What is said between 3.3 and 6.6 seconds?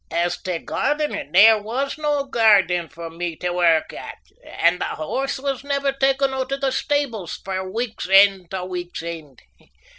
tae work at, and the horse was never taken oot o'